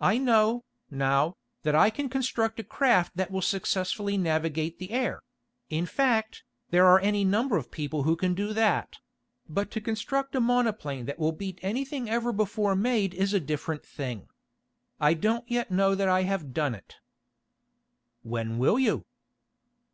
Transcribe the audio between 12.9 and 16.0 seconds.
is a different thing. I don't yet know